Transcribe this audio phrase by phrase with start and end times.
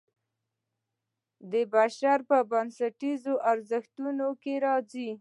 [1.51, 5.09] د بشر په بنسټیزو ارزښتونو کې راځي.